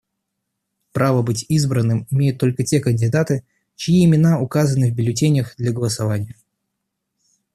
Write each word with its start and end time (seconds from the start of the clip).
Право 0.93 1.21
быть 1.21 1.45
избранными 1.47 2.07
имеют 2.09 2.39
только 2.39 2.63
те 2.63 2.79
кандидаты, 2.81 3.43
чьи 3.75 4.03
имена 4.03 4.39
указаны 4.41 4.89
в 4.91 4.95
бюллетенях 4.95 5.53
для 5.57 5.71
голосования. 5.71 6.33